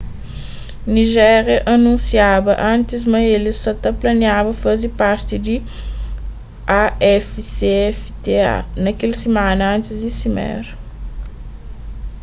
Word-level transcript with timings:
nijéria 0.95 1.59
anunsiaba 1.75 2.51
antis 2.73 3.03
ma 3.11 3.19
el 3.35 3.45
sa 3.63 3.71
ta 3.81 3.89
planiaba 4.01 4.51
faze 4.63 4.87
parti 5.01 5.35
di 5.45 5.55
afcfta 7.15 8.49
na 8.83 8.91
kel 8.99 9.13
simana 9.21 9.63
antis 9.75 9.97
di 10.05 10.11
simera 10.21 10.73